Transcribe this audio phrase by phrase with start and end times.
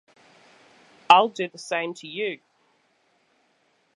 [1.11, 2.39] I’ll do the same to you.